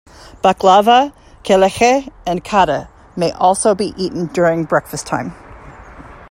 Baklawa, 0.43 1.13
kelecheh, 1.43 2.09
and 2.25 2.43
kadeh 2.43 2.87
may 3.15 3.29
also 3.33 3.75
be 3.75 3.93
eaten 3.97 4.25
during 4.33 4.63
breakfast 4.65 5.05
time. 5.05 5.35